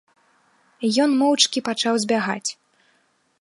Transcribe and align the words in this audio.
Ён 1.05 1.11
моўчкі 1.19 1.63
пачаў 1.69 2.01
збягаць. 2.07 2.47